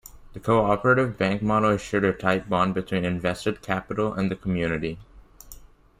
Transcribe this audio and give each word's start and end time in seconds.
The 0.33 0.39
cooperative 0.39 1.15
bank 1.15 1.43
model 1.43 1.69
assured 1.69 2.05
a 2.05 2.11
tight 2.11 2.49
bond 2.49 2.73
between 2.73 3.05
invested 3.05 3.61
capital 3.61 4.11
and 4.11 4.31
the 4.31 4.35
community. 4.35 4.97